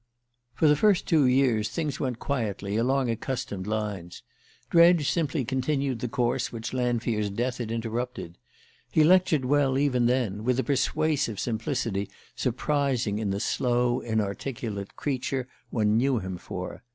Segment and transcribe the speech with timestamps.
[0.55, 4.23] For the first two years things went quietly, along accustomed lines.
[4.71, 8.39] Dredge simply continued the course which Lanfear's death had interrupted.
[8.91, 15.47] He lectured well even then, with a persuasive simplicity surprising in the slow, inarticulate creature
[15.69, 16.81] one knew him for.